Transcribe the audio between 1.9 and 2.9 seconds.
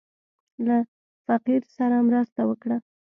مرسته وکړه.